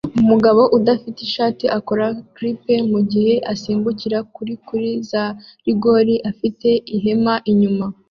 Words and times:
Umugabo 0.21 0.61
udafite 0.77 1.19
ishati 1.27 1.65
akora 1.77 2.05
flip 2.33 2.63
mugihe 2.93 3.33
asimbukira 3.53 4.19
kuri 4.35 4.53
kuri 4.67 4.89
za 5.09 5.23
rigore 5.65 6.13
afite 6.31 6.69
ihema 6.95 7.33
inyuma 7.51 7.85